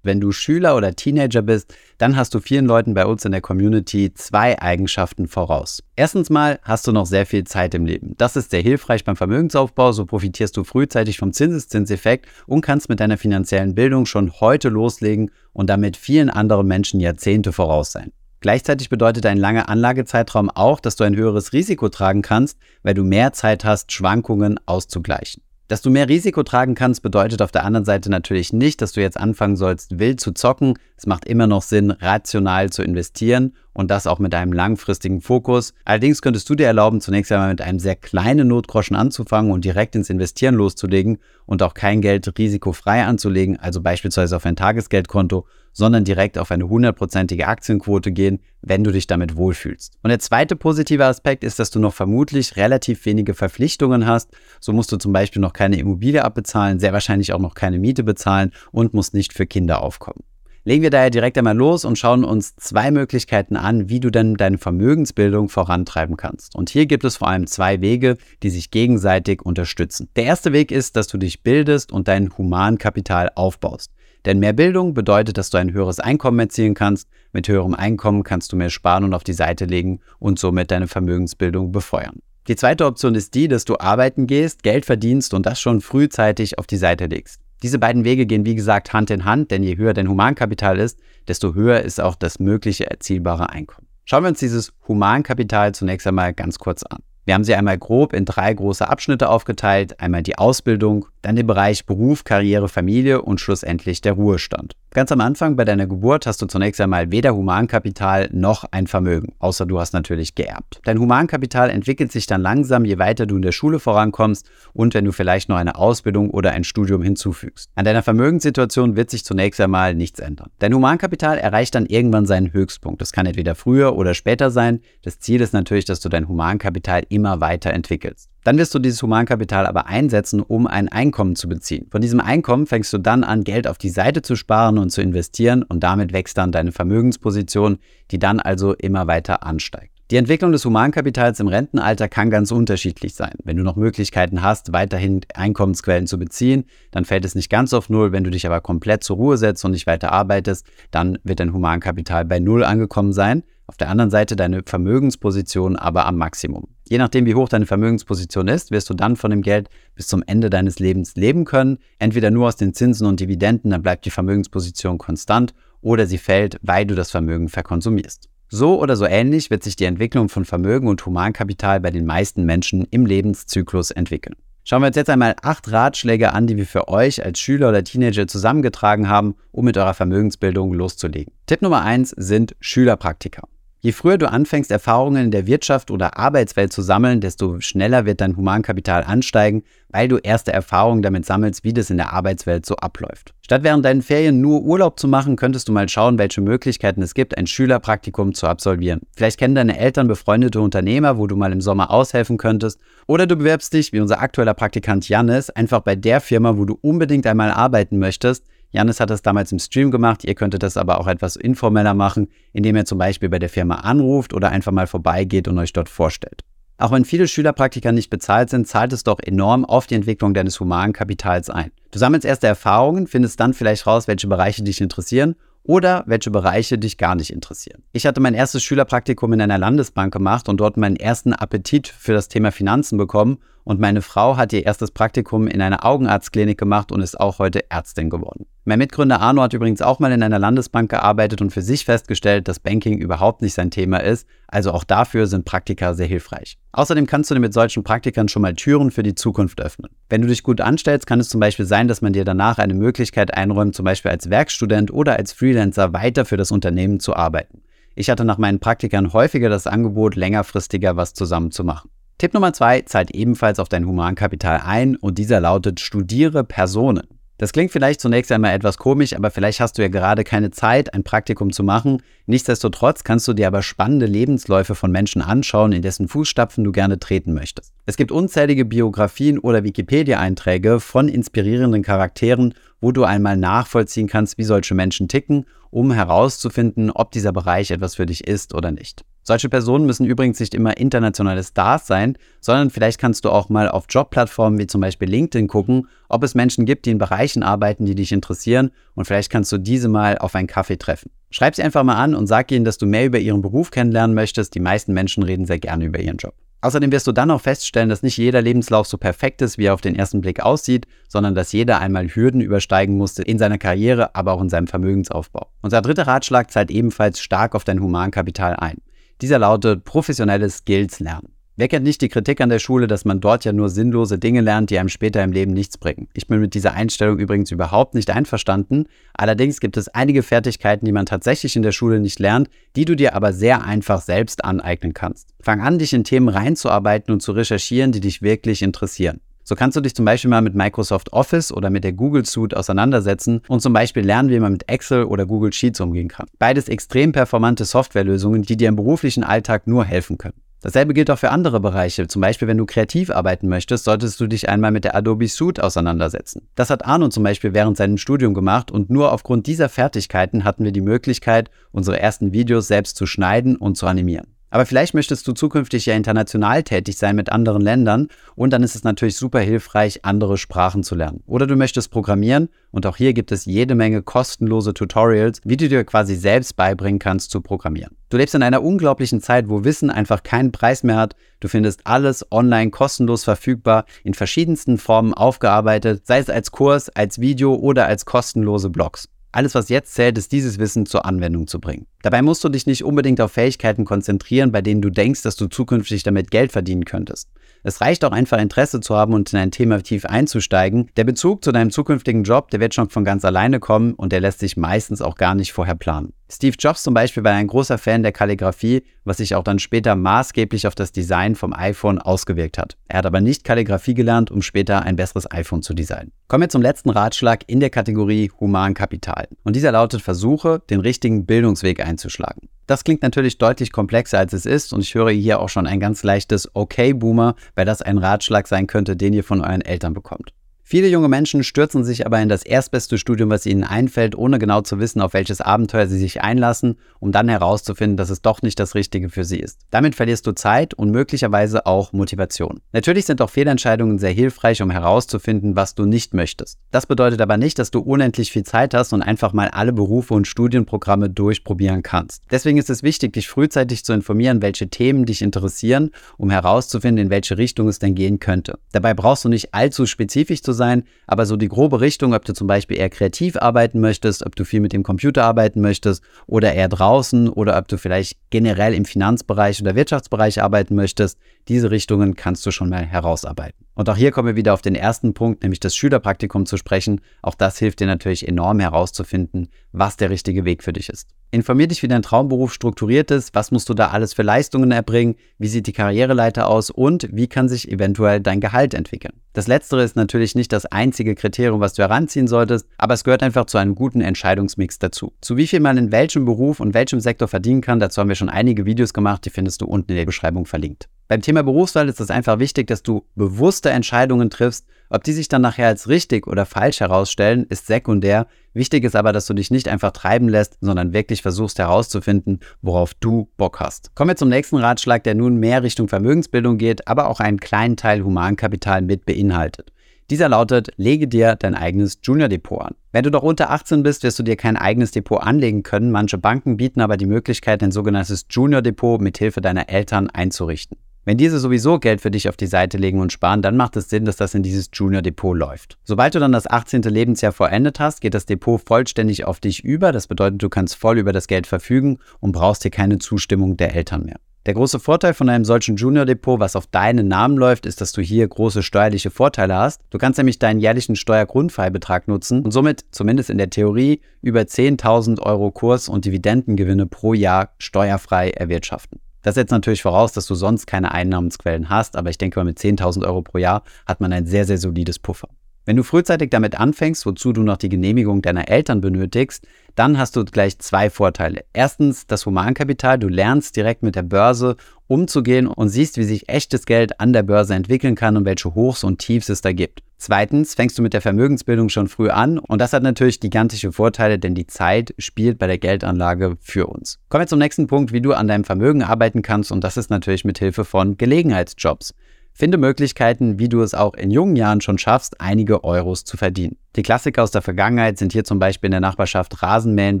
Wenn 0.04 0.20
du 0.20 0.32
Schüler 0.32 0.76
oder 0.76 0.94
Teenager 0.94 1.42
bist, 1.42 1.74
dann 1.98 2.16
hast 2.16 2.34
du 2.34 2.40
vielen 2.40 2.66
Leuten 2.66 2.92
bei 2.92 3.06
uns 3.06 3.24
in 3.24 3.32
der 3.32 3.40
Community 3.40 4.12
zwei 4.12 4.60
Eigenschaften 4.60 5.28
voraus. 5.28 5.82
Erstens 5.96 6.28
mal 6.28 6.60
hast 6.62 6.86
du 6.86 6.92
noch 6.92 7.06
sehr 7.06 7.24
viel 7.24 7.44
Zeit 7.44 7.74
im 7.74 7.86
Leben. 7.86 8.14
Das 8.18 8.36
ist 8.36 8.50
sehr 8.50 8.60
hilfreich 8.60 9.04
beim 9.04 9.16
Vermögensaufbau, 9.16 9.92
so 9.92 10.04
profitierst 10.04 10.56
du 10.56 10.64
frühzeitig 10.64 11.16
vom 11.16 11.32
Zinseszinseffekt 11.32 12.26
und 12.46 12.60
kannst 12.60 12.88
mit 12.88 13.00
deiner 13.00 13.16
finanziellen 13.16 13.74
Bildung 13.74 14.04
schon 14.04 14.40
heute 14.40 14.68
loslegen 14.68 15.30
und 15.52 15.70
damit 15.70 15.96
vielen 15.96 16.28
anderen 16.28 16.66
Menschen 16.66 17.00
Jahrzehnte 17.00 17.52
voraus 17.52 17.90
sein. 17.90 18.12
Gleichzeitig 18.40 18.90
bedeutet 18.90 19.24
ein 19.24 19.38
langer 19.38 19.70
Anlagezeitraum 19.70 20.50
auch, 20.50 20.80
dass 20.80 20.96
du 20.96 21.04
ein 21.04 21.16
höheres 21.16 21.54
Risiko 21.54 21.88
tragen 21.88 22.20
kannst, 22.20 22.58
weil 22.82 22.92
du 22.92 23.02
mehr 23.02 23.32
Zeit 23.32 23.64
hast, 23.64 23.90
Schwankungen 23.90 24.60
auszugleichen. 24.66 25.42
Dass 25.66 25.80
du 25.80 25.88
mehr 25.88 26.10
Risiko 26.10 26.42
tragen 26.42 26.74
kannst, 26.74 27.00
bedeutet 27.00 27.40
auf 27.40 27.50
der 27.50 27.64
anderen 27.64 27.86
Seite 27.86 28.10
natürlich 28.10 28.52
nicht, 28.52 28.82
dass 28.82 28.92
du 28.92 29.00
jetzt 29.00 29.18
anfangen 29.18 29.56
sollst, 29.56 29.98
wild 29.98 30.20
zu 30.20 30.32
zocken. 30.32 30.78
Es 30.98 31.06
macht 31.06 31.24
immer 31.24 31.46
noch 31.46 31.62
Sinn, 31.62 31.90
rational 31.90 32.68
zu 32.68 32.82
investieren 32.82 33.54
und 33.72 33.90
das 33.90 34.06
auch 34.06 34.18
mit 34.18 34.34
einem 34.34 34.52
langfristigen 34.52 35.22
Fokus. 35.22 35.72
Allerdings 35.86 36.20
könntest 36.20 36.50
du 36.50 36.54
dir 36.54 36.66
erlauben, 36.66 37.00
zunächst 37.00 37.32
einmal 37.32 37.48
mit 37.48 37.62
einem 37.62 37.78
sehr 37.78 37.96
kleinen 37.96 38.48
Notgroschen 38.48 38.94
anzufangen 38.94 39.52
und 39.52 39.64
direkt 39.64 39.96
ins 39.96 40.10
Investieren 40.10 40.54
loszulegen 40.54 41.16
und 41.46 41.62
auch 41.62 41.72
kein 41.72 42.02
Geld 42.02 42.30
risikofrei 42.38 43.02
anzulegen, 43.04 43.58
also 43.58 43.80
beispielsweise 43.80 44.36
auf 44.36 44.44
ein 44.44 44.56
Tagesgeldkonto, 44.56 45.46
sondern 45.74 46.04
direkt 46.04 46.38
auf 46.38 46.50
eine 46.50 46.68
hundertprozentige 46.68 47.46
Aktienquote 47.46 48.12
gehen, 48.12 48.40
wenn 48.62 48.82
du 48.82 48.90
dich 48.90 49.06
damit 49.06 49.36
wohlfühlst. 49.36 49.98
Und 50.02 50.08
der 50.08 50.20
zweite 50.20 50.56
positive 50.56 51.04
Aspekt 51.04 51.44
ist, 51.44 51.58
dass 51.58 51.70
du 51.70 51.78
noch 51.78 51.92
vermutlich 51.92 52.56
relativ 52.56 53.04
wenige 53.04 53.34
Verpflichtungen 53.34 54.06
hast. 54.06 54.30
So 54.60 54.72
musst 54.72 54.90
du 54.90 54.96
zum 54.96 55.12
Beispiel 55.12 55.42
noch 55.42 55.52
keine 55.52 55.76
Immobilie 55.76 56.24
abbezahlen, 56.24 56.80
sehr 56.80 56.94
wahrscheinlich 56.94 57.34
auch 57.34 57.40
noch 57.40 57.54
keine 57.54 57.78
Miete 57.78 58.04
bezahlen 58.04 58.52
und 58.72 58.94
musst 58.94 59.12
nicht 59.12 59.34
für 59.34 59.44
Kinder 59.46 59.82
aufkommen. 59.82 60.24
Legen 60.66 60.82
wir 60.82 60.88
daher 60.88 61.10
direkt 61.10 61.36
einmal 61.36 61.54
los 61.54 61.84
und 61.84 61.98
schauen 61.98 62.24
uns 62.24 62.56
zwei 62.56 62.90
Möglichkeiten 62.90 63.54
an, 63.54 63.90
wie 63.90 64.00
du 64.00 64.08
denn 64.08 64.36
deine 64.36 64.56
Vermögensbildung 64.56 65.50
vorantreiben 65.50 66.16
kannst. 66.16 66.56
Und 66.56 66.70
hier 66.70 66.86
gibt 66.86 67.04
es 67.04 67.18
vor 67.18 67.28
allem 67.28 67.46
zwei 67.46 67.82
Wege, 67.82 68.16
die 68.42 68.48
sich 68.48 68.70
gegenseitig 68.70 69.42
unterstützen. 69.42 70.08
Der 70.16 70.24
erste 70.24 70.54
Weg 70.54 70.72
ist, 70.72 70.96
dass 70.96 71.06
du 71.06 71.18
dich 71.18 71.42
bildest 71.42 71.92
und 71.92 72.08
dein 72.08 72.34
Humankapital 72.38 73.30
aufbaust. 73.34 73.90
Denn 74.24 74.38
mehr 74.38 74.52
Bildung 74.52 74.94
bedeutet, 74.94 75.36
dass 75.36 75.50
du 75.50 75.58
ein 75.58 75.72
höheres 75.72 76.00
Einkommen 76.00 76.38
erzielen 76.38 76.74
kannst. 76.74 77.08
Mit 77.32 77.48
höherem 77.48 77.74
Einkommen 77.74 78.22
kannst 78.22 78.52
du 78.52 78.56
mehr 78.56 78.70
sparen 78.70 79.04
und 79.04 79.14
auf 79.14 79.24
die 79.24 79.34
Seite 79.34 79.66
legen 79.66 80.00
und 80.18 80.38
somit 80.38 80.70
deine 80.70 80.88
Vermögensbildung 80.88 81.72
befeuern. 81.72 82.20
Die 82.48 82.56
zweite 82.56 82.86
Option 82.86 83.14
ist 83.14 83.34
die, 83.34 83.48
dass 83.48 83.64
du 83.64 83.78
arbeiten 83.78 84.26
gehst, 84.26 84.62
Geld 84.62 84.84
verdienst 84.84 85.32
und 85.34 85.46
das 85.46 85.60
schon 85.60 85.80
frühzeitig 85.80 86.58
auf 86.58 86.66
die 86.66 86.76
Seite 86.76 87.06
legst. 87.06 87.40
Diese 87.62 87.78
beiden 87.78 88.04
Wege 88.04 88.26
gehen 88.26 88.44
wie 88.44 88.54
gesagt 88.54 88.92
Hand 88.92 89.10
in 89.10 89.24
Hand, 89.24 89.50
denn 89.50 89.62
je 89.62 89.78
höher 89.78 89.94
dein 89.94 90.08
Humankapital 90.08 90.78
ist, 90.78 90.98
desto 91.26 91.54
höher 91.54 91.80
ist 91.80 92.00
auch 92.00 92.14
das 92.14 92.38
mögliche 92.38 92.90
erzielbare 92.90 93.48
Einkommen. 93.48 93.88
Schauen 94.04 94.24
wir 94.24 94.28
uns 94.28 94.40
dieses 94.40 94.72
Humankapital 94.86 95.74
zunächst 95.74 96.06
einmal 96.06 96.34
ganz 96.34 96.58
kurz 96.58 96.82
an. 96.82 96.98
Wir 97.24 97.32
haben 97.32 97.44
sie 97.44 97.54
einmal 97.54 97.78
grob 97.78 98.12
in 98.12 98.26
drei 98.26 98.52
große 98.52 98.86
Abschnitte 98.86 99.30
aufgeteilt. 99.30 99.98
Einmal 99.98 100.22
die 100.22 100.36
Ausbildung, 100.36 101.06
dann 101.24 101.36
den 101.36 101.46
Bereich 101.46 101.86
Beruf, 101.86 102.24
Karriere, 102.24 102.68
Familie 102.68 103.22
und 103.22 103.40
schlussendlich 103.40 104.00
der 104.00 104.12
Ruhestand. 104.12 104.74
Ganz 104.92 105.10
am 105.10 105.20
Anfang 105.20 105.56
bei 105.56 105.64
deiner 105.64 105.88
Geburt 105.88 106.26
hast 106.26 106.40
du 106.40 106.46
zunächst 106.46 106.80
einmal 106.80 107.10
weder 107.10 107.34
Humankapital 107.34 108.28
noch 108.32 108.64
ein 108.70 108.86
Vermögen, 108.86 109.34
außer 109.40 109.66
du 109.66 109.80
hast 109.80 109.92
natürlich 109.92 110.36
geerbt. 110.36 110.80
Dein 110.84 111.00
Humankapital 111.00 111.68
entwickelt 111.70 112.12
sich 112.12 112.26
dann 112.26 112.40
langsam, 112.40 112.84
je 112.84 112.98
weiter 112.98 113.26
du 113.26 113.34
in 113.34 113.42
der 113.42 113.50
Schule 113.50 113.80
vorankommst 113.80 114.48
und 114.72 114.94
wenn 114.94 115.04
du 115.04 115.10
vielleicht 115.10 115.48
noch 115.48 115.56
eine 115.56 115.74
Ausbildung 115.74 116.30
oder 116.30 116.52
ein 116.52 116.62
Studium 116.62 117.02
hinzufügst. 117.02 117.70
An 117.74 117.84
deiner 117.84 118.04
Vermögenssituation 118.04 118.94
wird 118.94 119.10
sich 119.10 119.24
zunächst 119.24 119.60
einmal 119.60 119.94
nichts 119.94 120.20
ändern. 120.20 120.50
Dein 120.60 120.74
Humankapital 120.74 121.38
erreicht 121.38 121.74
dann 121.74 121.86
irgendwann 121.86 122.26
seinen 122.26 122.52
Höchstpunkt. 122.52 123.00
Das 123.00 123.10
kann 123.10 123.26
entweder 123.26 123.56
früher 123.56 123.96
oder 123.96 124.14
später 124.14 124.50
sein. 124.50 124.80
Das 125.02 125.18
Ziel 125.18 125.40
ist 125.40 125.54
natürlich, 125.54 125.86
dass 125.86 126.00
du 126.00 126.08
dein 126.08 126.28
Humankapital 126.28 127.02
immer 127.08 127.40
weiter 127.40 127.70
entwickelst. 127.70 128.30
Dann 128.44 128.58
wirst 128.58 128.74
du 128.74 128.78
dieses 128.78 129.02
Humankapital 129.02 129.66
aber 129.66 129.86
einsetzen, 129.86 130.40
um 130.40 130.66
ein 130.66 130.88
Einkommen 130.88 131.34
zu 131.34 131.48
beziehen. 131.48 131.86
Von 131.90 132.02
diesem 132.02 132.20
Einkommen 132.20 132.66
fängst 132.66 132.92
du 132.92 132.98
dann 132.98 133.24
an, 133.24 133.42
Geld 133.42 133.66
auf 133.66 133.78
die 133.78 133.88
Seite 133.88 134.20
zu 134.20 134.36
sparen 134.36 134.78
und 134.78 134.90
zu 134.90 135.00
investieren 135.00 135.62
und 135.62 135.80
damit 135.80 136.12
wächst 136.12 136.36
dann 136.36 136.52
deine 136.52 136.70
Vermögensposition, 136.70 137.78
die 138.10 138.18
dann 138.18 138.40
also 138.40 138.74
immer 138.74 139.06
weiter 139.06 139.44
ansteigt. 139.44 139.94
Die 140.10 140.16
Entwicklung 140.16 140.52
des 140.52 140.62
Humankapitals 140.66 141.40
im 141.40 141.48
Rentenalter 141.48 142.08
kann 142.08 142.28
ganz 142.28 142.50
unterschiedlich 142.50 143.14
sein. 143.14 143.32
Wenn 143.42 143.56
du 143.56 143.62
noch 143.62 143.76
Möglichkeiten 143.76 144.42
hast, 144.42 144.74
weiterhin 144.74 145.22
Einkommensquellen 145.32 146.06
zu 146.06 146.18
beziehen, 146.18 146.64
dann 146.90 147.06
fällt 147.06 147.24
es 147.24 147.34
nicht 147.34 147.48
ganz 147.48 147.72
auf 147.72 147.88
Null. 147.88 148.12
Wenn 148.12 148.22
du 148.22 148.30
dich 148.30 148.44
aber 148.44 148.60
komplett 148.60 149.02
zur 149.02 149.16
Ruhe 149.16 149.38
setzt 149.38 149.64
und 149.64 149.70
nicht 149.70 149.86
weiter 149.86 150.12
arbeitest, 150.12 150.66
dann 150.90 151.18
wird 151.24 151.40
dein 151.40 151.54
Humankapital 151.54 152.26
bei 152.26 152.38
Null 152.38 152.64
angekommen 152.64 153.14
sein. 153.14 153.44
Auf 153.66 153.78
der 153.78 153.88
anderen 153.88 154.10
Seite 154.10 154.36
deine 154.36 154.62
Vermögensposition 154.66 155.76
aber 155.76 156.04
am 156.04 156.18
Maximum. 156.18 156.73
Je 156.86 156.98
nachdem, 156.98 157.24
wie 157.24 157.34
hoch 157.34 157.48
deine 157.48 157.66
Vermögensposition 157.66 158.46
ist, 158.46 158.70
wirst 158.70 158.90
du 158.90 158.94
dann 158.94 159.16
von 159.16 159.30
dem 159.30 159.40
Geld 159.40 159.70
bis 159.94 160.06
zum 160.06 160.22
Ende 160.26 160.50
deines 160.50 160.78
Lebens 160.78 161.16
leben 161.16 161.44
können. 161.46 161.78
Entweder 161.98 162.30
nur 162.30 162.48
aus 162.48 162.56
den 162.56 162.74
Zinsen 162.74 163.06
und 163.06 163.20
Dividenden, 163.20 163.70
dann 163.70 163.82
bleibt 163.82 164.04
die 164.04 164.10
Vermögensposition 164.10 164.98
konstant, 164.98 165.54
oder 165.80 166.06
sie 166.06 166.18
fällt, 166.18 166.58
weil 166.62 166.86
du 166.86 166.94
das 166.94 167.10
Vermögen 167.10 167.48
verkonsumierst. 167.48 168.28
So 168.48 168.80
oder 168.80 168.96
so 168.96 169.04
ähnlich 169.06 169.50
wird 169.50 169.62
sich 169.62 169.76
die 169.76 169.84
Entwicklung 169.84 170.28
von 170.28 170.44
Vermögen 170.44 170.88
und 170.88 171.04
Humankapital 171.04 171.80
bei 171.80 171.90
den 171.90 172.06
meisten 172.06 172.44
Menschen 172.44 172.86
im 172.90 173.06
Lebenszyklus 173.06 173.90
entwickeln. 173.90 174.36
Schauen 174.64 174.80
wir 174.80 174.86
uns 174.86 174.96
jetzt 174.96 175.10
einmal 175.10 175.36
acht 175.42 175.70
Ratschläge 175.70 176.32
an, 176.32 176.46
die 176.46 176.56
wir 176.56 176.64
für 176.64 176.88
euch 176.88 177.22
als 177.22 177.38
Schüler 177.38 177.68
oder 177.68 177.84
Teenager 177.84 178.26
zusammengetragen 178.26 179.08
haben, 179.08 179.34
um 179.52 179.66
mit 179.66 179.76
eurer 179.76 179.92
Vermögensbildung 179.92 180.72
loszulegen. 180.72 181.34
Tipp 181.46 181.60
Nummer 181.60 181.82
eins 181.82 182.10
sind 182.16 182.56
Schülerpraktika. 182.60 183.42
Je 183.84 183.92
früher 183.92 184.16
du 184.16 184.30
anfängst, 184.30 184.70
Erfahrungen 184.70 185.24
in 185.24 185.30
der 185.30 185.46
Wirtschaft 185.46 185.90
oder 185.90 186.16
Arbeitswelt 186.16 186.72
zu 186.72 186.80
sammeln, 186.80 187.20
desto 187.20 187.60
schneller 187.60 188.06
wird 188.06 188.22
dein 188.22 188.34
Humankapital 188.34 189.04
ansteigen, 189.04 189.62
weil 189.90 190.08
du 190.08 190.16
erste 190.16 190.54
Erfahrungen 190.54 191.02
damit 191.02 191.26
sammelst, 191.26 191.64
wie 191.64 191.74
das 191.74 191.90
in 191.90 191.98
der 191.98 192.14
Arbeitswelt 192.14 192.64
so 192.64 192.76
abläuft. 192.76 193.34
Statt 193.42 193.62
während 193.62 193.84
deinen 193.84 194.00
Ferien 194.00 194.40
nur 194.40 194.62
Urlaub 194.62 194.98
zu 194.98 195.06
machen, 195.06 195.36
könntest 195.36 195.68
du 195.68 195.72
mal 195.72 195.86
schauen, 195.90 196.16
welche 196.16 196.40
Möglichkeiten 196.40 197.02
es 197.02 197.12
gibt, 197.12 197.36
ein 197.36 197.46
Schülerpraktikum 197.46 198.32
zu 198.32 198.46
absolvieren. 198.46 199.02
Vielleicht 199.14 199.38
kennen 199.38 199.54
deine 199.54 199.78
Eltern 199.78 200.08
befreundete 200.08 200.62
Unternehmer, 200.62 201.18
wo 201.18 201.26
du 201.26 201.36
mal 201.36 201.52
im 201.52 201.60
Sommer 201.60 201.90
aushelfen 201.90 202.38
könntest. 202.38 202.80
Oder 203.06 203.26
du 203.26 203.36
bewirbst 203.36 203.74
dich, 203.74 203.92
wie 203.92 204.00
unser 204.00 204.22
aktueller 204.22 204.54
Praktikant 204.54 205.10
Jannis, 205.10 205.50
einfach 205.50 205.80
bei 205.80 205.94
der 205.94 206.22
Firma, 206.22 206.56
wo 206.56 206.64
du 206.64 206.78
unbedingt 206.80 207.26
einmal 207.26 207.50
arbeiten 207.50 207.98
möchtest 207.98 208.46
Janis 208.74 208.98
hat 208.98 209.08
das 209.08 209.22
damals 209.22 209.52
im 209.52 209.60
Stream 209.60 209.92
gemacht. 209.92 210.24
Ihr 210.24 210.34
könntet 210.34 210.64
das 210.64 210.76
aber 210.76 210.98
auch 210.98 211.06
etwas 211.06 211.36
informeller 211.36 211.94
machen, 211.94 212.26
indem 212.52 212.74
ihr 212.74 212.84
zum 212.84 212.98
Beispiel 212.98 213.28
bei 213.28 213.38
der 213.38 213.48
Firma 213.48 213.76
anruft 213.76 214.34
oder 214.34 214.48
einfach 214.48 214.72
mal 214.72 214.88
vorbeigeht 214.88 215.46
und 215.46 215.56
euch 215.58 215.72
dort 215.72 215.88
vorstellt. 215.88 216.42
Auch 216.76 216.90
wenn 216.90 217.04
viele 217.04 217.28
Schülerpraktika 217.28 217.92
nicht 217.92 218.10
bezahlt 218.10 218.50
sind, 218.50 218.66
zahlt 218.66 218.92
es 218.92 219.04
doch 219.04 219.20
enorm 219.20 219.64
auf 219.64 219.86
die 219.86 219.94
Entwicklung 219.94 220.34
deines 220.34 220.58
humanen 220.58 220.92
Kapitals 220.92 221.50
ein. 221.50 221.70
Du 221.92 222.00
sammelst 222.00 222.26
erste 222.26 222.48
Erfahrungen, 222.48 223.06
findest 223.06 223.38
dann 223.38 223.54
vielleicht 223.54 223.86
raus, 223.86 224.08
welche 224.08 224.26
Bereiche 224.26 224.64
dich 224.64 224.80
interessieren 224.80 225.36
oder 225.62 226.02
welche 226.08 226.32
Bereiche 226.32 226.76
dich 226.76 226.98
gar 226.98 227.14
nicht 227.14 227.30
interessieren. 227.30 227.84
Ich 227.92 228.06
hatte 228.06 228.20
mein 228.20 228.34
erstes 228.34 228.64
Schülerpraktikum 228.64 229.32
in 229.34 229.40
einer 229.40 229.56
Landesbank 229.56 230.12
gemacht 230.12 230.48
und 230.48 230.56
dort 230.56 230.76
meinen 230.76 230.96
ersten 230.96 231.32
Appetit 231.32 231.86
für 231.86 232.12
das 232.12 232.26
Thema 232.26 232.50
Finanzen 232.50 232.98
bekommen 232.98 233.38
und 233.64 233.80
meine 233.80 234.02
Frau 234.02 234.36
hat 234.36 234.52
ihr 234.52 234.64
erstes 234.64 234.90
Praktikum 234.90 235.48
in 235.48 235.60
einer 235.60 235.84
Augenarztklinik 235.84 236.58
gemacht 236.58 236.92
und 236.92 237.00
ist 237.00 237.18
auch 237.18 237.38
heute 237.38 237.70
Ärztin 237.70 238.10
geworden. 238.10 238.46
Mein 238.66 238.78
Mitgründer 238.78 239.20
Arno 239.20 239.42
hat 239.42 239.52
übrigens 239.52 239.82
auch 239.82 239.98
mal 239.98 240.12
in 240.12 240.22
einer 240.22 240.38
Landesbank 240.38 240.90
gearbeitet 240.90 241.42
und 241.42 241.50
für 241.50 241.60
sich 241.60 241.84
festgestellt, 241.84 242.48
dass 242.48 242.60
Banking 242.60 242.98
überhaupt 242.98 243.42
nicht 243.42 243.54
sein 243.54 243.70
Thema 243.70 243.98
ist, 243.98 244.26
also 244.48 244.72
auch 244.72 244.84
dafür 244.84 245.26
sind 245.26 245.44
Praktika 245.44 245.94
sehr 245.94 246.06
hilfreich. 246.06 246.56
Außerdem 246.72 247.06
kannst 247.06 247.30
du 247.30 247.34
dir 247.34 247.40
mit 247.40 247.52
solchen 247.52 247.84
Praktikern 247.84 248.28
schon 248.28 248.42
mal 248.42 248.54
Türen 248.54 248.90
für 248.90 249.02
die 249.02 249.14
Zukunft 249.14 249.60
öffnen. 249.60 249.90
Wenn 250.08 250.22
du 250.22 250.28
dich 250.28 250.42
gut 250.42 250.60
anstellst, 250.60 251.06
kann 251.06 251.20
es 251.20 251.28
zum 251.28 251.40
Beispiel 251.40 251.66
sein, 251.66 251.88
dass 251.88 252.02
man 252.02 252.12
dir 252.12 252.24
danach 252.24 252.58
eine 252.58 252.74
Möglichkeit 252.74 253.34
einräumt, 253.34 253.74
zum 253.74 253.84
Beispiel 253.84 254.10
als 254.10 254.30
Werkstudent 254.30 254.92
oder 254.92 255.16
als 255.16 255.32
Freelancer 255.32 255.92
weiter 255.92 256.24
für 256.24 256.36
das 256.36 256.50
Unternehmen 256.50 257.00
zu 257.00 257.14
arbeiten. 257.14 257.62
Ich 257.94 258.10
hatte 258.10 258.24
nach 258.24 258.38
meinen 258.38 258.60
Praktikern 258.60 259.12
häufiger 259.12 259.48
das 259.48 259.66
Angebot, 259.66 260.16
längerfristiger 260.16 260.96
was 260.96 261.14
zusammen 261.14 261.50
zu 261.50 261.64
machen. 261.64 261.90
Tipp 262.18 262.32
Nummer 262.32 262.52
zwei 262.52 262.82
zahlt 262.82 263.10
ebenfalls 263.10 263.58
auf 263.58 263.68
dein 263.68 263.86
Humankapital 263.86 264.62
ein 264.64 264.96
und 264.96 265.18
dieser 265.18 265.40
lautet 265.40 265.80
Studiere 265.80 266.44
Personen. 266.44 267.02
Das 267.38 267.52
klingt 267.52 267.72
vielleicht 267.72 268.00
zunächst 268.00 268.30
einmal 268.30 268.54
etwas 268.54 268.78
komisch, 268.78 269.12
aber 269.14 269.32
vielleicht 269.32 269.58
hast 269.58 269.76
du 269.76 269.82
ja 269.82 269.88
gerade 269.88 270.22
keine 270.22 270.52
Zeit, 270.52 270.94
ein 270.94 271.02
Praktikum 271.02 271.52
zu 271.52 271.64
machen. 271.64 272.00
Nichtsdestotrotz 272.26 273.02
kannst 273.02 273.26
du 273.26 273.32
dir 273.32 273.48
aber 273.48 273.60
spannende 273.60 274.06
Lebensläufe 274.06 274.76
von 274.76 274.92
Menschen 274.92 275.20
anschauen, 275.20 275.72
in 275.72 275.82
dessen 275.82 276.06
Fußstapfen 276.06 276.62
du 276.62 276.70
gerne 276.70 277.00
treten 277.00 277.34
möchtest. 277.34 277.72
Es 277.86 277.96
gibt 277.96 278.12
unzählige 278.12 278.64
Biografien 278.64 279.40
oder 279.40 279.64
Wikipedia-Einträge 279.64 280.78
von 280.78 281.08
inspirierenden 281.08 281.82
Charakteren, 281.82 282.54
wo 282.80 282.92
du 282.92 283.02
einmal 283.02 283.36
nachvollziehen 283.36 284.06
kannst, 284.06 284.38
wie 284.38 284.44
solche 284.44 284.76
Menschen 284.76 285.08
ticken, 285.08 285.46
um 285.70 285.90
herauszufinden, 285.90 286.92
ob 286.92 287.10
dieser 287.10 287.32
Bereich 287.32 287.72
etwas 287.72 287.96
für 287.96 288.06
dich 288.06 288.28
ist 288.28 288.54
oder 288.54 288.70
nicht. 288.70 289.04
Solche 289.26 289.48
Personen 289.48 289.86
müssen 289.86 290.04
übrigens 290.04 290.38
nicht 290.38 290.54
immer 290.54 290.76
internationale 290.76 291.42
Stars 291.42 291.86
sein, 291.86 292.18
sondern 292.40 292.68
vielleicht 292.68 293.00
kannst 293.00 293.24
du 293.24 293.30
auch 293.30 293.48
mal 293.48 293.68
auf 293.70 293.86
Jobplattformen 293.88 294.58
wie 294.58 294.66
zum 294.66 294.82
Beispiel 294.82 295.08
LinkedIn 295.08 295.48
gucken, 295.48 295.88
ob 296.10 296.22
es 296.22 296.34
Menschen 296.34 296.66
gibt, 296.66 296.84
die 296.84 296.90
in 296.90 296.98
Bereichen 296.98 297.42
arbeiten, 297.42 297.86
die 297.86 297.94
dich 297.94 298.12
interessieren 298.12 298.70
und 298.94 299.06
vielleicht 299.06 299.30
kannst 299.30 299.50
du 299.50 299.56
diese 299.56 299.88
mal 299.88 300.18
auf 300.18 300.34
einen 300.34 300.46
Kaffee 300.46 300.76
treffen. 300.76 301.10
Schreib 301.30 301.56
sie 301.56 301.62
einfach 301.62 301.82
mal 301.84 301.96
an 301.96 302.14
und 302.14 302.26
sag 302.26 302.52
ihnen, 302.52 302.66
dass 302.66 302.76
du 302.76 302.84
mehr 302.84 303.06
über 303.06 303.18
ihren 303.18 303.40
Beruf 303.40 303.70
kennenlernen 303.70 304.14
möchtest. 304.14 304.54
Die 304.54 304.60
meisten 304.60 304.92
Menschen 304.92 305.22
reden 305.22 305.46
sehr 305.46 305.58
gerne 305.58 305.86
über 305.86 305.98
ihren 305.98 306.18
Job. 306.18 306.34
Außerdem 306.60 306.92
wirst 306.92 307.06
du 307.06 307.12
dann 307.12 307.30
auch 307.30 307.40
feststellen, 307.40 307.88
dass 307.88 308.02
nicht 308.02 308.16
jeder 308.16 308.40
Lebenslauf 308.40 308.86
so 308.86 308.98
perfekt 308.98 309.42
ist, 309.42 309.58
wie 309.58 309.66
er 309.66 309.74
auf 309.74 309.80
den 309.80 309.96
ersten 309.96 310.20
Blick 310.20 310.40
aussieht, 310.40 310.86
sondern 311.08 311.34
dass 311.34 311.52
jeder 311.52 311.80
einmal 311.80 312.08
Hürden 312.08 312.40
übersteigen 312.40 312.96
musste 312.96 313.22
in 313.22 313.38
seiner 313.38 313.58
Karriere, 313.58 314.14
aber 314.14 314.32
auch 314.32 314.40
in 314.40 314.48
seinem 314.48 314.66
Vermögensaufbau. 314.66 315.48
Unser 315.60 315.82
dritter 315.82 316.06
Ratschlag 316.06 316.50
zahlt 316.50 316.70
ebenfalls 316.70 317.20
stark 317.20 317.54
auf 317.54 317.64
dein 317.64 317.80
Humankapital 317.80 318.56
ein. 318.56 318.78
Dieser 319.20 319.38
lautet 319.38 319.84
professionelle 319.84 320.50
Skills 320.50 321.00
lernen. 321.00 321.34
Wer 321.56 321.68
kennt 321.68 321.84
nicht 321.84 322.00
die 322.00 322.08
Kritik 322.08 322.40
an 322.40 322.48
der 322.48 322.58
Schule, 322.58 322.88
dass 322.88 323.04
man 323.04 323.20
dort 323.20 323.44
ja 323.44 323.52
nur 323.52 323.68
sinnlose 323.68 324.18
Dinge 324.18 324.40
lernt, 324.40 324.70
die 324.70 324.78
einem 324.80 324.88
später 324.88 325.22
im 325.22 325.30
Leben 325.30 325.52
nichts 325.52 325.78
bringen? 325.78 326.08
Ich 326.12 326.26
bin 326.26 326.40
mit 326.40 326.54
dieser 326.54 326.72
Einstellung 326.72 327.20
übrigens 327.20 327.52
überhaupt 327.52 327.94
nicht 327.94 328.10
einverstanden. 328.10 328.88
Allerdings 329.12 329.60
gibt 329.60 329.76
es 329.76 329.86
einige 329.86 330.24
Fertigkeiten, 330.24 330.84
die 330.84 330.90
man 330.90 331.06
tatsächlich 331.06 331.54
in 331.54 331.62
der 331.62 331.70
Schule 331.70 332.00
nicht 332.00 332.18
lernt, 332.18 332.50
die 332.74 332.84
du 332.84 332.96
dir 332.96 333.14
aber 333.14 333.32
sehr 333.32 333.62
einfach 333.62 334.00
selbst 334.00 334.44
aneignen 334.44 334.94
kannst. 334.94 335.28
Fang 335.38 335.60
an, 335.60 335.78
dich 335.78 335.92
in 335.92 336.02
Themen 336.02 336.28
reinzuarbeiten 336.28 337.14
und 337.14 337.20
zu 337.20 337.30
recherchieren, 337.30 337.92
die 337.92 338.00
dich 338.00 338.20
wirklich 338.20 338.60
interessieren. 338.60 339.20
So 339.44 339.54
kannst 339.54 339.76
du 339.76 339.82
dich 339.82 339.94
zum 339.94 340.06
Beispiel 340.06 340.30
mal 340.30 340.40
mit 340.40 340.54
Microsoft 340.54 341.12
Office 341.12 341.52
oder 341.52 341.68
mit 341.68 341.84
der 341.84 341.92
Google 341.92 342.24
Suite 342.24 342.56
auseinandersetzen 342.56 343.42
und 343.46 343.60
zum 343.60 343.74
Beispiel 343.74 344.02
lernen, 344.02 344.30
wie 344.30 344.40
man 344.40 344.52
mit 344.52 344.68
Excel 344.70 345.04
oder 345.04 345.26
Google 345.26 345.52
Sheets 345.52 345.80
umgehen 345.80 346.08
kann. 346.08 346.26
Beides 346.38 346.68
extrem 346.68 347.12
performante 347.12 347.66
Softwarelösungen, 347.66 348.42
die 348.42 348.56
dir 348.56 348.68
im 348.68 348.76
beruflichen 348.76 349.22
Alltag 349.22 349.66
nur 349.66 349.84
helfen 349.84 350.16
können. 350.16 350.40
Dasselbe 350.64 350.94
gilt 350.94 351.10
auch 351.10 351.18
für 351.18 351.30
andere 351.30 351.60
Bereiche. 351.60 352.08
Zum 352.08 352.22
Beispiel, 352.22 352.48
wenn 352.48 352.56
du 352.56 352.64
kreativ 352.64 353.10
arbeiten 353.10 353.48
möchtest, 353.48 353.84
solltest 353.84 354.18
du 354.18 354.26
dich 354.26 354.48
einmal 354.48 354.70
mit 354.70 354.84
der 354.84 354.94
Adobe 354.94 355.28
Suite 355.28 355.60
auseinandersetzen. 355.62 356.48
Das 356.54 356.70
hat 356.70 356.86
Arno 356.86 357.08
zum 357.08 357.22
Beispiel 357.22 357.52
während 357.52 357.76
seinem 357.76 357.98
Studium 357.98 358.32
gemacht 358.32 358.70
und 358.70 358.88
nur 358.88 359.12
aufgrund 359.12 359.46
dieser 359.46 359.68
Fertigkeiten 359.68 360.44
hatten 360.44 360.64
wir 360.64 360.72
die 360.72 360.80
Möglichkeit, 360.80 361.50
unsere 361.70 362.00
ersten 362.00 362.32
Videos 362.32 362.66
selbst 362.66 362.96
zu 362.96 363.04
schneiden 363.04 363.56
und 363.56 363.76
zu 363.76 363.86
animieren. 363.86 364.33
Aber 364.50 364.66
vielleicht 364.66 364.94
möchtest 364.94 365.26
du 365.26 365.32
zukünftig 365.32 365.86
ja 365.86 365.94
international 365.94 366.62
tätig 366.62 366.96
sein 366.96 367.16
mit 367.16 367.32
anderen 367.32 367.60
Ländern 367.60 368.08
und 368.36 368.52
dann 368.52 368.62
ist 368.62 368.76
es 368.76 368.84
natürlich 368.84 369.16
super 369.16 369.40
hilfreich, 369.40 370.04
andere 370.04 370.38
Sprachen 370.38 370.84
zu 370.84 370.94
lernen. 370.94 371.22
Oder 371.26 371.46
du 371.46 371.56
möchtest 371.56 371.90
programmieren 371.90 372.48
und 372.70 372.86
auch 372.86 372.96
hier 372.96 373.14
gibt 373.14 373.32
es 373.32 373.46
jede 373.46 373.74
Menge 373.74 374.02
kostenlose 374.02 374.72
Tutorials, 374.72 375.40
wie 375.44 375.56
du 375.56 375.68
dir 375.68 375.84
quasi 375.84 376.14
selbst 376.14 376.56
beibringen 376.56 376.98
kannst 376.98 377.30
zu 377.30 377.40
programmieren. 377.40 377.96
Du 378.10 378.16
lebst 378.16 378.36
in 378.36 378.44
einer 378.44 378.62
unglaublichen 378.62 379.20
Zeit, 379.20 379.48
wo 379.48 379.64
Wissen 379.64 379.90
einfach 379.90 380.22
keinen 380.22 380.52
Preis 380.52 380.84
mehr 380.84 380.96
hat. 380.96 381.16
Du 381.40 381.48
findest 381.48 381.84
alles 381.84 382.24
online 382.30 382.70
kostenlos 382.70 383.24
verfügbar, 383.24 383.86
in 384.04 384.14
verschiedensten 384.14 384.78
Formen 384.78 385.14
aufgearbeitet, 385.14 386.06
sei 386.06 386.18
es 386.18 386.30
als 386.30 386.52
Kurs, 386.52 386.90
als 386.90 387.20
Video 387.20 387.54
oder 387.54 387.86
als 387.86 388.04
kostenlose 388.04 388.70
Blogs. 388.70 389.08
Alles, 389.34 389.56
was 389.56 389.68
jetzt 389.68 389.92
zählt, 389.92 390.16
ist 390.16 390.30
dieses 390.30 390.60
Wissen 390.60 390.86
zur 390.86 391.04
Anwendung 391.04 391.48
zu 391.48 391.58
bringen. 391.58 391.88
Dabei 392.02 392.22
musst 392.22 392.44
du 392.44 392.48
dich 392.48 392.66
nicht 392.68 392.84
unbedingt 392.84 393.20
auf 393.20 393.32
Fähigkeiten 393.32 393.84
konzentrieren, 393.84 394.52
bei 394.52 394.62
denen 394.62 394.80
du 394.80 394.90
denkst, 394.90 395.22
dass 395.22 395.34
du 395.34 395.48
zukünftig 395.48 396.04
damit 396.04 396.30
Geld 396.30 396.52
verdienen 396.52 396.84
könntest. 396.84 397.28
Es 397.64 397.80
reicht 397.80 398.04
auch 398.04 398.12
einfach 398.12 398.38
Interesse 398.38 398.78
zu 398.78 398.94
haben 398.94 399.12
und 399.12 399.32
in 399.32 399.40
ein 399.40 399.50
Thema 399.50 399.82
tief 399.82 400.04
einzusteigen. 400.04 400.88
Der 400.96 401.02
Bezug 401.02 401.42
zu 401.42 401.50
deinem 401.50 401.72
zukünftigen 401.72 402.22
Job, 402.22 402.50
der 402.50 402.60
wird 402.60 402.74
schon 402.74 402.90
von 402.90 403.04
ganz 403.04 403.24
alleine 403.24 403.58
kommen 403.58 403.94
und 403.94 404.12
der 404.12 404.20
lässt 404.20 404.38
sich 404.38 404.56
meistens 404.56 405.02
auch 405.02 405.16
gar 405.16 405.34
nicht 405.34 405.52
vorher 405.52 405.74
planen. 405.74 406.12
Steve 406.30 406.56
Jobs 406.58 406.82
zum 406.82 406.94
Beispiel 406.94 407.22
war 407.22 407.32
ein 407.32 407.46
großer 407.46 407.76
Fan 407.76 408.02
der 408.02 408.12
Kalligraphie, 408.12 408.82
was 409.04 409.18
sich 409.18 409.34
auch 409.34 409.44
dann 409.44 409.58
später 409.58 409.94
maßgeblich 409.94 410.66
auf 410.66 410.74
das 410.74 410.90
Design 410.90 411.34
vom 411.34 411.52
iPhone 411.52 411.98
ausgewirkt 411.98 412.56
hat. 412.58 412.76
Er 412.88 412.98
hat 412.98 413.06
aber 413.06 413.20
nicht 413.20 413.44
Kalligraphie 413.44 413.94
gelernt, 413.94 414.30
um 414.30 414.40
später 414.40 414.82
ein 414.82 414.96
besseres 414.96 415.30
iPhone 415.30 415.62
zu 415.62 415.74
designen. 415.74 416.12
Kommen 416.26 416.42
wir 416.42 416.48
zum 416.48 416.62
letzten 416.62 416.90
Ratschlag 416.90 417.44
in 417.46 417.60
der 417.60 417.70
Kategorie 417.70 418.32
Humankapital. 418.40 419.28
Und 419.44 419.54
dieser 419.54 419.72
lautet 419.72 420.00
Versuche, 420.00 420.62
den 420.70 420.80
richtigen 420.80 421.26
Bildungsweg 421.26 421.84
einzuschlagen. 421.84 422.48
Das 422.66 422.84
klingt 422.84 423.02
natürlich 423.02 423.36
deutlich 423.36 423.70
komplexer 423.70 424.18
als 424.18 424.32
es 424.32 424.46
ist 424.46 424.72
und 424.72 424.80
ich 424.80 424.94
höre 424.94 425.10
hier 425.10 425.40
auch 425.40 425.50
schon 425.50 425.66
ein 425.66 425.80
ganz 425.80 426.02
leichtes 426.02 426.50
Okay 426.54 426.94
Boomer, 426.94 427.36
weil 427.54 427.66
das 427.66 427.82
ein 427.82 427.98
Ratschlag 427.98 428.48
sein 428.48 428.66
könnte, 428.66 428.96
den 428.96 429.12
ihr 429.12 429.24
von 429.24 429.42
euren 429.42 429.60
Eltern 429.60 429.92
bekommt. 429.92 430.32
Viele 430.66 430.88
junge 430.88 431.08
Menschen 431.08 431.44
stürzen 431.44 431.84
sich 431.84 432.06
aber 432.06 432.22
in 432.22 432.30
das 432.30 432.42
erstbeste 432.42 432.96
Studium, 432.96 433.28
was 433.28 433.44
ihnen 433.44 433.64
einfällt, 433.64 434.16
ohne 434.16 434.38
genau 434.38 434.62
zu 434.62 434.78
wissen, 434.78 435.02
auf 435.02 435.12
welches 435.12 435.42
Abenteuer 435.42 435.86
sie 435.86 435.98
sich 435.98 436.22
einlassen, 436.22 436.78
um 437.00 437.12
dann 437.12 437.28
herauszufinden, 437.28 437.98
dass 437.98 438.08
es 438.08 438.22
doch 438.22 438.40
nicht 438.40 438.58
das 438.58 438.74
Richtige 438.74 439.10
für 439.10 439.24
sie 439.24 439.40
ist. 439.40 439.58
Damit 439.70 439.94
verlierst 439.94 440.26
du 440.26 440.32
Zeit 440.32 440.72
und 440.72 440.90
möglicherweise 440.90 441.66
auch 441.66 441.92
Motivation. 441.92 442.62
Natürlich 442.72 443.04
sind 443.04 443.20
auch 443.20 443.28
Fehlentscheidungen 443.28 443.98
sehr 443.98 444.12
hilfreich, 444.12 444.62
um 444.62 444.70
herauszufinden, 444.70 445.54
was 445.54 445.74
du 445.74 445.84
nicht 445.84 446.14
möchtest. 446.14 446.58
Das 446.70 446.86
bedeutet 446.86 447.20
aber 447.20 447.36
nicht, 447.36 447.58
dass 447.58 447.70
du 447.70 447.80
unendlich 447.80 448.32
viel 448.32 448.44
Zeit 448.44 448.72
hast 448.72 448.94
und 448.94 449.02
einfach 449.02 449.34
mal 449.34 449.48
alle 449.48 449.74
Berufe 449.74 450.14
und 450.14 450.26
Studienprogramme 450.26 451.10
durchprobieren 451.10 451.82
kannst. 451.82 452.22
Deswegen 452.30 452.56
ist 452.56 452.70
es 452.70 452.82
wichtig, 452.82 453.12
dich 453.12 453.28
frühzeitig 453.28 453.84
zu 453.84 453.92
informieren, 453.92 454.40
welche 454.40 454.70
Themen 454.70 455.04
dich 455.04 455.20
interessieren, 455.20 455.90
um 456.16 456.30
herauszufinden, 456.30 457.04
in 457.04 457.10
welche 457.10 457.36
Richtung 457.36 457.68
es 457.68 457.80
denn 457.80 457.94
gehen 457.94 458.18
könnte. 458.18 458.58
Dabei 458.72 458.94
brauchst 458.94 459.26
du 459.26 459.28
nicht 459.28 459.52
allzu 459.52 459.84
spezifisch 459.84 460.40
zu 460.40 460.53
sein, 460.54 460.84
aber 461.06 461.26
so 461.26 461.36
die 461.36 461.48
grobe 461.48 461.80
Richtung, 461.80 462.14
ob 462.14 462.24
du 462.24 462.32
zum 462.32 462.46
Beispiel 462.46 462.78
eher 462.78 462.90
kreativ 462.90 463.36
arbeiten 463.36 463.80
möchtest, 463.80 464.24
ob 464.24 464.36
du 464.36 464.44
viel 464.44 464.60
mit 464.60 464.72
dem 464.72 464.82
Computer 464.82 465.24
arbeiten 465.24 465.60
möchtest 465.60 466.02
oder 466.26 466.54
eher 466.54 466.68
draußen 466.68 467.28
oder 467.28 467.58
ob 467.58 467.68
du 467.68 467.76
vielleicht 467.76 468.18
generell 468.30 468.74
im 468.74 468.84
Finanzbereich 468.84 469.60
oder 469.60 469.74
Wirtschaftsbereich 469.74 470.42
arbeiten 470.42 470.74
möchtest, 470.74 471.18
diese 471.48 471.70
Richtungen 471.70 472.14
kannst 472.14 472.46
du 472.46 472.50
schon 472.50 472.70
mal 472.70 472.84
herausarbeiten. 472.84 473.63
Und 473.74 473.88
auch 473.88 473.96
hier 473.96 474.12
kommen 474.12 474.28
wir 474.28 474.36
wieder 474.36 474.54
auf 474.54 474.62
den 474.62 474.74
ersten 474.74 475.14
Punkt, 475.14 475.42
nämlich 475.42 475.60
das 475.60 475.74
Schülerpraktikum 475.74 476.46
zu 476.46 476.56
sprechen. 476.56 477.00
Auch 477.22 477.34
das 477.34 477.58
hilft 477.58 477.80
dir 477.80 477.86
natürlich 477.86 478.26
enorm 478.26 478.60
herauszufinden, 478.60 479.48
was 479.72 479.96
der 479.96 480.10
richtige 480.10 480.44
Weg 480.44 480.62
für 480.62 480.72
dich 480.72 480.88
ist. 480.88 481.08
Informier 481.32 481.66
dich, 481.66 481.82
wie 481.82 481.88
dein 481.88 482.02
Traumberuf 482.02 482.54
strukturiert 482.54 483.10
ist, 483.10 483.34
was 483.34 483.50
musst 483.50 483.68
du 483.68 483.74
da 483.74 483.88
alles 483.88 484.14
für 484.14 484.22
Leistungen 484.22 484.70
erbringen, 484.70 485.16
wie 485.38 485.48
sieht 485.48 485.66
die 485.66 485.72
Karriereleiter 485.72 486.48
aus 486.48 486.70
und 486.70 487.08
wie 487.10 487.26
kann 487.26 487.48
sich 487.48 487.68
eventuell 487.72 488.20
dein 488.20 488.40
Gehalt 488.40 488.72
entwickeln. 488.72 489.14
Das 489.32 489.48
letztere 489.48 489.82
ist 489.82 489.96
natürlich 489.96 490.36
nicht 490.36 490.52
das 490.52 490.64
einzige 490.66 491.16
Kriterium, 491.16 491.58
was 491.58 491.74
du 491.74 491.82
heranziehen 491.82 492.28
solltest, 492.28 492.68
aber 492.78 492.94
es 492.94 493.02
gehört 493.02 493.24
einfach 493.24 493.46
zu 493.46 493.58
einem 493.58 493.74
guten 493.74 494.00
Entscheidungsmix 494.00 494.78
dazu. 494.78 495.12
Zu 495.20 495.36
wie 495.36 495.48
viel 495.48 495.58
man 495.58 495.76
in 495.76 495.90
welchem 495.90 496.24
Beruf 496.24 496.60
und 496.60 496.72
welchem 496.72 497.00
Sektor 497.00 497.26
verdienen 497.26 497.60
kann, 497.60 497.80
dazu 497.80 498.00
haben 498.00 498.08
wir 498.08 498.14
schon 498.14 498.28
einige 498.28 498.64
Videos 498.64 498.94
gemacht, 498.94 499.24
die 499.24 499.30
findest 499.30 499.60
du 499.60 499.66
unten 499.66 499.90
in 499.90 499.96
der 499.96 500.06
Beschreibung 500.06 500.46
verlinkt. 500.46 500.88
Beim 501.06 501.20
Thema 501.20 501.42
Berufswahl 501.42 501.88
ist 501.90 502.00
es 502.00 502.10
einfach 502.10 502.38
wichtig, 502.38 502.66
dass 502.66 502.82
du 502.82 503.04
bewusste 503.14 503.68
Entscheidungen 503.68 504.30
triffst. 504.30 504.66
Ob 504.88 505.04
die 505.04 505.12
sich 505.12 505.28
dann 505.28 505.42
nachher 505.42 505.66
als 505.66 505.88
richtig 505.88 506.26
oder 506.26 506.46
falsch 506.46 506.80
herausstellen, 506.80 507.44
ist 507.50 507.66
sekundär. 507.66 508.26
Wichtig 508.54 508.84
ist 508.84 508.96
aber, 508.96 509.12
dass 509.12 509.26
du 509.26 509.34
dich 509.34 509.50
nicht 509.50 509.68
einfach 509.68 509.90
treiben 509.90 510.30
lässt, 510.30 510.56
sondern 510.62 510.94
wirklich 510.94 511.20
versuchst 511.20 511.58
herauszufinden, 511.58 512.40
worauf 512.62 512.94
du 512.94 513.28
Bock 513.36 513.60
hast. 513.60 513.94
Kommen 513.94 514.10
wir 514.10 514.16
zum 514.16 514.30
nächsten 514.30 514.56
Ratschlag, 514.56 515.04
der 515.04 515.14
nun 515.14 515.36
mehr 515.36 515.62
Richtung 515.62 515.88
Vermögensbildung 515.88 516.56
geht, 516.56 516.88
aber 516.88 517.08
auch 517.08 517.20
einen 517.20 517.38
kleinen 517.38 517.76
Teil 517.76 518.02
Humankapital 518.02 518.80
mit 518.80 519.04
beinhaltet. 519.04 519.72
Dieser 520.10 520.30
lautet, 520.30 520.70
lege 520.76 521.06
dir 521.06 521.36
dein 521.36 521.54
eigenes 521.54 521.98
Junior-Depot 522.02 522.62
an. 522.62 522.74
Wenn 522.92 523.04
du 523.04 523.10
doch 523.10 523.22
unter 523.22 523.50
18 523.50 523.82
bist, 523.82 524.04
wirst 524.04 524.18
du 524.18 524.22
dir 524.22 524.36
kein 524.36 524.56
eigenes 524.56 524.90
Depot 524.90 525.20
anlegen 525.20 525.62
können. 525.62 525.90
Manche 525.90 526.16
Banken 526.16 526.56
bieten 526.56 526.80
aber 526.80 526.96
die 526.96 527.06
Möglichkeit, 527.06 527.62
ein 527.62 527.72
sogenanntes 527.72 528.26
Junior-Depot 528.30 529.00
mit 529.00 529.18
Hilfe 529.18 529.40
deiner 529.40 529.68
Eltern 529.68 530.08
einzurichten. 530.08 530.78
Wenn 531.06 531.18
diese 531.18 531.38
sowieso 531.38 531.78
Geld 531.78 532.00
für 532.00 532.10
dich 532.10 532.30
auf 532.30 532.36
die 532.36 532.46
Seite 532.46 532.78
legen 532.78 533.00
und 533.00 533.12
sparen, 533.12 533.42
dann 533.42 533.58
macht 533.58 533.76
es 533.76 533.90
Sinn, 533.90 534.06
dass 534.06 534.16
das 534.16 534.34
in 534.34 534.42
dieses 534.42 534.70
Junior 534.72 535.02
Depot 535.02 535.36
läuft. 535.36 535.76
Sobald 535.84 536.14
du 536.14 536.18
dann 536.18 536.32
das 536.32 536.50
18. 536.50 536.80
Lebensjahr 536.82 537.32
vollendet 537.32 537.78
hast, 537.78 538.00
geht 538.00 538.14
das 538.14 538.24
Depot 538.24 538.58
vollständig 538.58 539.26
auf 539.26 539.38
dich 539.38 539.62
über. 539.62 539.92
Das 539.92 540.06
bedeutet, 540.06 540.42
du 540.42 540.48
kannst 540.48 540.76
voll 540.76 540.98
über 540.98 541.12
das 541.12 541.26
Geld 541.26 541.46
verfügen 541.46 541.98
und 542.20 542.32
brauchst 542.32 542.62
hier 542.62 542.70
keine 542.70 542.98
Zustimmung 542.98 543.58
der 543.58 543.74
Eltern 543.74 544.04
mehr. 544.06 544.16
Der 544.46 544.54
große 544.54 544.78
Vorteil 544.78 545.14
von 545.14 545.28
einem 545.28 545.44
solchen 545.44 545.76
Junior 545.76 546.06
Depot, 546.06 546.40
was 546.40 546.56
auf 546.56 546.66
deinen 546.66 547.08
Namen 547.08 547.36
läuft, 547.36 547.66
ist, 547.66 547.80
dass 547.80 547.92
du 547.92 548.00
hier 548.00 548.26
große 548.26 548.62
steuerliche 548.62 549.10
Vorteile 549.10 549.56
hast. 549.56 549.82
Du 549.90 549.98
kannst 549.98 550.18
nämlich 550.18 550.38
deinen 550.38 550.60
jährlichen 550.60 550.96
Steuergrundfreibetrag 550.96 552.08
nutzen 552.08 552.42
und 552.42 552.50
somit, 552.50 552.84
zumindest 552.90 553.30
in 553.30 553.38
der 553.38 553.48
Theorie, 553.50 554.00
über 554.20 554.40
10.000 554.40 555.20
Euro 555.20 555.50
Kurs- 555.50 555.88
und 555.88 556.04
Dividendengewinne 556.04 556.86
pro 556.86 557.14
Jahr 557.14 557.50
steuerfrei 557.58 558.30
erwirtschaften. 558.30 559.00
Das 559.24 559.36
setzt 559.36 559.50
natürlich 559.50 559.80
voraus, 559.82 560.12
dass 560.12 560.26
du 560.26 560.34
sonst 560.34 560.66
keine 560.66 560.92
Einnahmensquellen 560.92 561.70
hast, 561.70 561.96
aber 561.96 562.10
ich 562.10 562.18
denke 562.18 562.38
mal, 562.38 562.44
mit 562.44 562.58
10.000 562.58 563.06
Euro 563.06 563.22
pro 563.22 563.38
Jahr 563.38 563.62
hat 563.86 564.00
man 564.00 564.12
ein 564.12 564.26
sehr, 564.26 564.44
sehr 564.44 564.58
solides 564.58 564.98
Puffer. 564.98 565.28
Wenn 565.66 565.76
du 565.76 565.82
frühzeitig 565.82 566.30
damit 566.30 566.60
anfängst, 566.60 567.06
wozu 567.06 567.32
du 567.32 567.42
noch 567.42 567.56
die 567.56 567.70
Genehmigung 567.70 568.20
deiner 568.20 568.48
Eltern 568.48 568.82
benötigst, 568.82 569.46
dann 569.74 569.98
hast 569.98 570.14
du 570.14 570.24
gleich 570.24 570.58
zwei 570.58 570.90
Vorteile. 570.90 571.44
Erstens 571.54 572.06
das 572.06 572.26
Humankapital, 572.26 572.98
du 572.98 573.08
lernst 573.08 573.56
direkt 573.56 573.82
mit 573.82 573.96
der 573.96 574.02
Börse 574.02 574.56
umzugehen 574.86 575.46
und 575.46 575.70
siehst, 575.70 575.96
wie 575.96 576.04
sich 576.04 576.28
echtes 576.28 576.66
Geld 576.66 577.00
an 577.00 577.14
der 577.14 577.22
Börse 577.22 577.54
entwickeln 577.54 577.94
kann 577.94 578.16
und 578.18 578.26
welche 578.26 578.54
Hochs 578.54 578.84
und 578.84 578.98
Tiefs 578.98 579.30
es 579.30 579.40
da 579.40 579.52
gibt. 579.52 579.82
Zweitens 579.96 580.54
fängst 580.54 580.76
du 580.76 580.82
mit 580.82 580.92
der 580.92 581.00
Vermögensbildung 581.00 581.70
schon 581.70 581.88
früh 581.88 582.10
an 582.10 582.38
und 582.38 582.60
das 582.60 582.74
hat 582.74 582.82
natürlich 582.82 583.20
gigantische 583.20 583.72
Vorteile, 583.72 584.18
denn 584.18 584.34
die 584.34 584.46
Zeit 584.46 584.94
spielt 584.98 585.38
bei 585.38 585.46
der 585.46 585.56
Geldanlage 585.56 586.36
für 586.40 586.66
uns. 586.66 586.98
Kommen 587.08 587.22
wir 587.22 587.28
zum 587.28 587.38
nächsten 587.38 587.68
Punkt, 587.68 587.92
wie 587.92 588.02
du 588.02 588.12
an 588.12 588.28
deinem 588.28 588.44
Vermögen 588.44 588.82
arbeiten 588.82 589.22
kannst 589.22 589.50
und 589.50 589.64
das 589.64 589.78
ist 589.78 589.88
natürlich 589.88 590.26
mit 590.26 590.38
Hilfe 590.38 590.66
von 590.66 590.98
Gelegenheitsjobs. 590.98 591.94
Finde 592.36 592.58
Möglichkeiten, 592.58 593.38
wie 593.38 593.48
du 593.48 593.62
es 593.62 593.74
auch 593.74 593.94
in 593.94 594.10
jungen 594.10 594.34
Jahren 594.34 594.60
schon 594.60 594.76
schaffst, 594.76 595.20
einige 595.20 595.62
Euros 595.62 596.02
zu 596.02 596.16
verdienen. 596.16 596.56
Die 596.74 596.82
Klassiker 596.82 597.22
aus 597.22 597.30
der 597.30 597.42
Vergangenheit 597.42 597.96
sind 597.96 598.12
hier 598.12 598.24
zum 598.24 598.40
Beispiel 598.40 598.66
in 598.66 598.72
der 598.72 598.80
Nachbarschaft 598.80 599.40
Rasenmähen, 599.40 600.00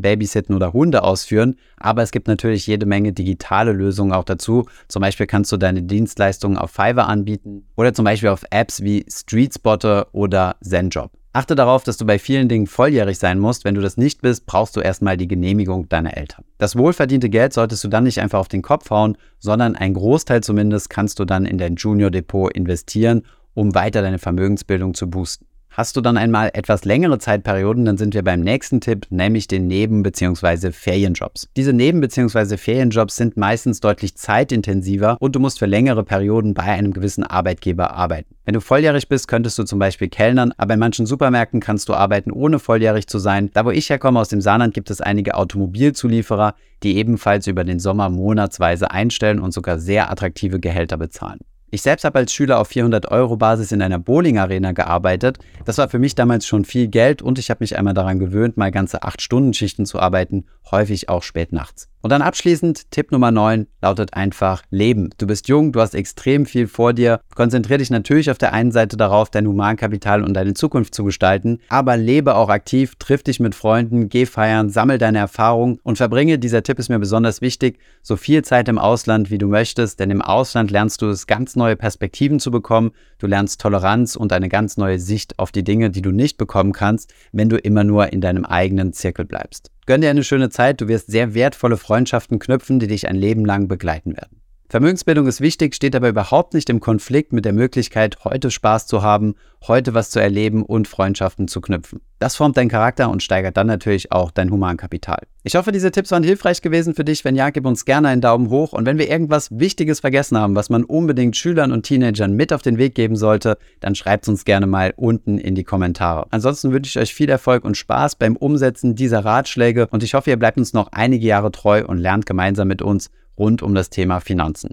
Babysitten 0.00 0.56
oder 0.56 0.72
Hunde 0.72 1.04
ausführen, 1.04 1.56
aber 1.76 2.02
es 2.02 2.10
gibt 2.10 2.26
natürlich 2.26 2.66
jede 2.66 2.86
Menge 2.86 3.12
digitale 3.12 3.70
Lösungen 3.70 4.12
auch 4.12 4.24
dazu. 4.24 4.66
Zum 4.88 5.00
Beispiel 5.00 5.28
kannst 5.28 5.52
du 5.52 5.56
deine 5.56 5.84
Dienstleistungen 5.84 6.58
auf 6.58 6.72
Fiverr 6.72 7.06
anbieten 7.06 7.68
oder 7.76 7.94
zum 7.94 8.04
Beispiel 8.04 8.30
auf 8.30 8.42
Apps 8.50 8.82
wie 8.82 9.06
StreetSpotter 9.08 10.08
oder 10.10 10.56
ZenJob. 10.60 11.12
Achte 11.36 11.56
darauf, 11.56 11.82
dass 11.82 11.96
du 11.96 12.06
bei 12.06 12.20
vielen 12.20 12.48
Dingen 12.48 12.68
volljährig 12.68 13.18
sein 13.18 13.40
musst. 13.40 13.64
Wenn 13.64 13.74
du 13.74 13.80
das 13.80 13.96
nicht 13.96 14.22
bist, 14.22 14.46
brauchst 14.46 14.76
du 14.76 14.80
erstmal 14.80 15.16
die 15.16 15.26
Genehmigung 15.26 15.88
deiner 15.88 16.16
Eltern. 16.16 16.44
Das 16.58 16.76
wohlverdiente 16.76 17.28
Geld 17.28 17.52
solltest 17.52 17.82
du 17.82 17.88
dann 17.88 18.04
nicht 18.04 18.20
einfach 18.20 18.38
auf 18.38 18.46
den 18.46 18.62
Kopf 18.62 18.88
hauen, 18.90 19.18
sondern 19.40 19.74
ein 19.74 19.94
Großteil 19.94 20.44
zumindest 20.44 20.90
kannst 20.90 21.18
du 21.18 21.24
dann 21.24 21.44
in 21.44 21.58
dein 21.58 21.74
Junior 21.74 22.12
Depot 22.12 22.52
investieren, 22.52 23.22
um 23.52 23.74
weiter 23.74 24.00
deine 24.00 24.20
Vermögensbildung 24.20 24.94
zu 24.94 25.10
boosten. 25.10 25.46
Hast 25.76 25.96
du 25.96 26.00
dann 26.00 26.16
einmal 26.16 26.50
etwas 26.54 26.84
längere 26.84 27.18
Zeitperioden, 27.18 27.84
dann 27.84 27.96
sind 27.96 28.14
wir 28.14 28.22
beim 28.22 28.42
nächsten 28.42 28.80
Tipp, 28.80 29.08
nämlich 29.10 29.48
den 29.48 29.66
Neben- 29.66 30.04
bzw. 30.04 30.70
Ferienjobs. 30.70 31.48
Diese 31.56 31.72
Neben- 31.72 32.00
bzw. 32.00 32.56
Ferienjobs 32.56 33.16
sind 33.16 33.36
meistens 33.36 33.80
deutlich 33.80 34.16
zeitintensiver 34.16 35.16
und 35.18 35.34
du 35.34 35.40
musst 35.40 35.58
für 35.58 35.66
längere 35.66 36.04
Perioden 36.04 36.54
bei 36.54 36.62
einem 36.62 36.92
gewissen 36.92 37.24
Arbeitgeber 37.24 37.92
arbeiten. 37.92 38.36
Wenn 38.44 38.54
du 38.54 38.60
volljährig 38.60 39.08
bist, 39.08 39.26
könntest 39.26 39.58
du 39.58 39.64
zum 39.64 39.80
Beispiel 39.80 40.08
kellnern, 40.08 40.54
aber 40.58 40.74
in 40.74 40.80
manchen 40.80 41.06
Supermärkten 41.06 41.58
kannst 41.58 41.88
du 41.88 41.94
arbeiten, 41.94 42.30
ohne 42.30 42.60
volljährig 42.60 43.08
zu 43.08 43.18
sein. 43.18 43.50
Da 43.52 43.64
wo 43.64 43.72
ich 43.72 43.90
herkomme, 43.90 44.20
aus 44.20 44.28
dem 44.28 44.40
Saarland, 44.40 44.74
gibt 44.74 44.90
es 44.90 45.00
einige 45.00 45.34
Automobilzulieferer, 45.34 46.54
die 46.84 46.96
ebenfalls 46.98 47.48
über 47.48 47.64
den 47.64 47.80
Sommer 47.80 48.10
monatsweise 48.10 48.92
einstellen 48.92 49.40
und 49.40 49.52
sogar 49.52 49.80
sehr 49.80 50.08
attraktive 50.08 50.60
Gehälter 50.60 50.98
bezahlen. 50.98 51.40
Ich 51.74 51.82
selbst 51.82 52.04
habe 52.04 52.20
als 52.20 52.32
Schüler 52.32 52.60
auf 52.60 52.68
400 52.68 53.10
Euro 53.10 53.36
Basis 53.36 53.72
in 53.72 53.82
einer 53.82 53.98
Bowling-Arena 53.98 54.70
gearbeitet. 54.70 55.40
Das 55.64 55.76
war 55.76 55.88
für 55.88 55.98
mich 55.98 56.14
damals 56.14 56.46
schon 56.46 56.64
viel 56.64 56.86
Geld 56.86 57.20
und 57.20 57.36
ich 57.36 57.50
habe 57.50 57.64
mich 57.64 57.76
einmal 57.76 57.94
daran 57.94 58.20
gewöhnt, 58.20 58.56
mal 58.56 58.70
ganze 58.70 59.02
8-Stunden-Schichten 59.02 59.84
zu 59.84 59.98
arbeiten, 59.98 60.44
häufig 60.70 61.08
auch 61.08 61.24
spät 61.24 61.52
nachts. 61.52 61.88
Und 62.04 62.10
dann 62.10 62.20
abschließend, 62.20 62.90
Tipp 62.90 63.12
Nummer 63.12 63.30
9 63.30 63.66
lautet 63.80 64.12
einfach 64.12 64.62
Leben. 64.68 65.08
Du 65.16 65.26
bist 65.26 65.48
jung, 65.48 65.72
du 65.72 65.80
hast 65.80 65.94
extrem 65.94 66.44
viel 66.44 66.68
vor 66.68 66.92
dir. 66.92 67.18
Konzentriere 67.34 67.78
dich 67.78 67.88
natürlich 67.88 68.30
auf 68.30 68.36
der 68.36 68.52
einen 68.52 68.72
Seite 68.72 68.98
darauf, 68.98 69.30
dein 69.30 69.46
Humankapital 69.46 70.22
und 70.22 70.34
deine 70.34 70.52
Zukunft 70.52 70.94
zu 70.94 71.04
gestalten, 71.04 71.60
aber 71.70 71.96
lebe 71.96 72.34
auch 72.34 72.50
aktiv, 72.50 72.96
triff 72.96 73.22
dich 73.22 73.40
mit 73.40 73.54
Freunden, 73.54 74.10
geh 74.10 74.26
feiern, 74.26 74.68
sammel 74.68 74.98
deine 74.98 75.16
Erfahrungen 75.16 75.78
und 75.82 75.96
verbringe, 75.96 76.38
dieser 76.38 76.62
Tipp 76.62 76.78
ist 76.78 76.90
mir 76.90 76.98
besonders 76.98 77.40
wichtig, 77.40 77.78
so 78.02 78.16
viel 78.16 78.44
Zeit 78.44 78.68
im 78.68 78.76
Ausland, 78.78 79.30
wie 79.30 79.38
du 79.38 79.46
möchtest, 79.46 79.98
denn 79.98 80.10
im 80.10 80.20
Ausland 80.20 80.70
lernst 80.70 81.00
du 81.00 81.08
es, 81.08 81.26
ganz 81.26 81.56
neue 81.56 81.74
Perspektiven 81.74 82.38
zu 82.38 82.50
bekommen. 82.50 82.90
Du 83.16 83.26
lernst 83.26 83.62
Toleranz 83.62 84.14
und 84.14 84.30
eine 84.34 84.50
ganz 84.50 84.76
neue 84.76 84.98
Sicht 84.98 85.38
auf 85.38 85.52
die 85.52 85.64
Dinge, 85.64 85.88
die 85.88 86.02
du 86.02 86.10
nicht 86.10 86.36
bekommen 86.36 86.72
kannst, 86.72 87.14
wenn 87.32 87.48
du 87.48 87.56
immer 87.56 87.82
nur 87.82 88.12
in 88.12 88.20
deinem 88.20 88.44
eigenen 88.44 88.92
Zirkel 88.92 89.24
bleibst. 89.24 89.70
Gönn 89.86 90.00
dir 90.00 90.10
eine 90.10 90.24
schöne 90.24 90.50
Zeit, 90.50 90.80
du 90.80 90.88
wirst 90.88 91.08
sehr 91.10 91.34
wertvolle 91.34 91.76
Freundschaften 91.76 92.38
knüpfen, 92.38 92.78
die 92.78 92.86
dich 92.86 93.08
ein 93.08 93.16
Leben 93.16 93.44
lang 93.44 93.68
begleiten 93.68 94.16
werden. 94.16 94.40
Vermögensbildung 94.74 95.28
ist 95.28 95.40
wichtig, 95.40 95.76
steht 95.76 95.94
aber 95.94 96.08
überhaupt 96.08 96.52
nicht 96.52 96.68
im 96.68 96.80
Konflikt 96.80 97.32
mit 97.32 97.44
der 97.44 97.52
Möglichkeit, 97.52 98.16
heute 98.24 98.50
Spaß 98.50 98.88
zu 98.88 99.02
haben, 99.02 99.36
heute 99.68 99.94
was 99.94 100.10
zu 100.10 100.18
erleben 100.18 100.64
und 100.64 100.88
Freundschaften 100.88 101.46
zu 101.46 101.60
knüpfen. 101.60 102.00
Das 102.18 102.34
formt 102.34 102.56
deinen 102.56 102.70
Charakter 102.70 103.08
und 103.08 103.22
steigert 103.22 103.56
dann 103.56 103.68
natürlich 103.68 104.10
auch 104.10 104.32
dein 104.32 104.50
Humankapital. 104.50 105.28
Ich 105.44 105.54
hoffe, 105.54 105.70
diese 105.70 105.92
Tipps 105.92 106.10
waren 106.10 106.24
hilfreich 106.24 106.60
gewesen 106.60 106.96
für 106.96 107.04
dich. 107.04 107.24
Wenn 107.24 107.36
ja, 107.36 107.50
gib 107.50 107.66
uns 107.66 107.84
gerne 107.84 108.08
einen 108.08 108.20
Daumen 108.20 108.50
hoch. 108.50 108.72
Und 108.72 108.84
wenn 108.84 108.98
wir 108.98 109.08
irgendwas 109.08 109.48
Wichtiges 109.52 110.00
vergessen 110.00 110.36
haben, 110.36 110.56
was 110.56 110.70
man 110.70 110.82
unbedingt 110.82 111.36
Schülern 111.36 111.70
und 111.70 111.84
Teenagern 111.84 112.32
mit 112.32 112.52
auf 112.52 112.62
den 112.62 112.76
Weg 112.76 112.96
geben 112.96 113.14
sollte, 113.14 113.58
dann 113.78 113.94
schreibt 113.94 114.24
es 114.24 114.28
uns 114.28 114.44
gerne 114.44 114.66
mal 114.66 114.92
unten 114.96 115.38
in 115.38 115.54
die 115.54 115.62
Kommentare. 115.62 116.26
Ansonsten 116.30 116.72
wünsche 116.72 116.88
ich 116.88 116.98
euch 117.00 117.14
viel 117.14 117.28
Erfolg 117.28 117.64
und 117.64 117.76
Spaß 117.76 118.16
beim 118.16 118.34
Umsetzen 118.34 118.96
dieser 118.96 119.24
Ratschläge 119.24 119.86
und 119.92 120.02
ich 120.02 120.14
hoffe, 120.14 120.30
ihr 120.30 120.36
bleibt 120.36 120.58
uns 120.58 120.72
noch 120.72 120.88
einige 120.90 121.26
Jahre 121.26 121.52
treu 121.52 121.84
und 121.86 121.98
lernt 121.98 122.26
gemeinsam 122.26 122.66
mit 122.66 122.82
uns 122.82 123.10
rund 123.38 123.62
um 123.62 123.74
das 123.74 123.90
Thema 123.90 124.20
Finanzen. 124.20 124.70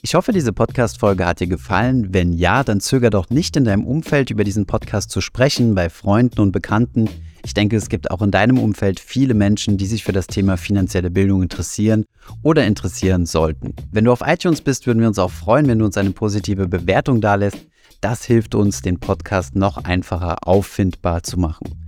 Ich 0.00 0.14
hoffe, 0.14 0.32
diese 0.32 0.52
Podcast-Folge 0.52 1.26
hat 1.26 1.40
dir 1.40 1.48
gefallen. 1.48 2.14
Wenn 2.14 2.32
ja, 2.32 2.62
dann 2.62 2.80
zöger 2.80 3.10
doch 3.10 3.30
nicht 3.30 3.56
in 3.56 3.64
deinem 3.64 3.84
Umfeld 3.84 4.30
über 4.30 4.44
diesen 4.44 4.64
Podcast 4.64 5.10
zu 5.10 5.20
sprechen, 5.20 5.74
bei 5.74 5.90
Freunden 5.90 6.40
und 6.40 6.52
Bekannten. 6.52 7.10
Ich 7.44 7.52
denke, 7.52 7.76
es 7.76 7.88
gibt 7.88 8.10
auch 8.10 8.22
in 8.22 8.30
deinem 8.30 8.58
Umfeld 8.58 9.00
viele 9.00 9.34
Menschen, 9.34 9.76
die 9.76 9.86
sich 9.86 10.04
für 10.04 10.12
das 10.12 10.28
Thema 10.28 10.56
finanzielle 10.56 11.10
Bildung 11.10 11.42
interessieren 11.42 12.04
oder 12.42 12.64
interessieren 12.64 13.26
sollten. 13.26 13.74
Wenn 13.90 14.04
du 14.04 14.12
auf 14.12 14.22
iTunes 14.24 14.60
bist, 14.60 14.86
würden 14.86 15.00
wir 15.00 15.08
uns 15.08 15.18
auch 15.18 15.32
freuen, 15.32 15.66
wenn 15.66 15.80
du 15.80 15.84
uns 15.84 15.96
eine 15.96 16.10
positive 16.10 16.68
Bewertung 16.68 17.20
dalässt. 17.20 17.66
Das 18.00 18.24
hilft 18.24 18.54
uns, 18.54 18.82
den 18.82 19.00
Podcast 19.00 19.56
noch 19.56 19.78
einfacher 19.78 20.46
auffindbar 20.46 21.24
zu 21.24 21.40
machen. 21.40 21.87